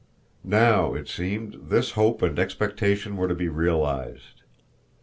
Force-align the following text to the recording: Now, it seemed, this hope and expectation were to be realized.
Now, 0.43 0.95
it 0.95 1.07
seemed, 1.07 1.69
this 1.69 1.91
hope 1.91 2.23
and 2.23 2.39
expectation 2.39 3.17
were 3.17 3.27
to 3.27 3.35
be 3.35 3.49
realized. 3.49 4.41